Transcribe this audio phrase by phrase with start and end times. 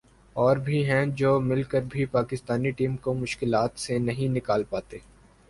[0.35, 4.97] اور بھی ہیں جو مل کر بھی پاکستانی ٹیم کو مشکلات سے نہیں نکال پاتے۔